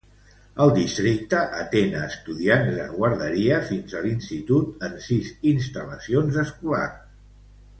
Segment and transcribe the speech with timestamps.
[0.63, 7.07] El districte atén a estudiants de guarderia fins a l'institut en sis instal·lacions escolars.